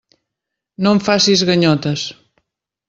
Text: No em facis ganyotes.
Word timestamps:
No 0.87 0.95
em 0.97 1.03
facis 1.11 1.45
ganyotes. 1.51 2.09